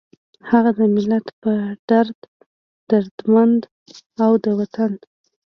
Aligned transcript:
هغه 0.49 0.71
د 0.77 0.79
ملت 0.95 1.25
پۀ 1.41 1.53
دړد 1.89 2.19
دردمند، 2.89 3.61
او 4.23 4.31
د 4.43 4.45
وطن 4.59 4.91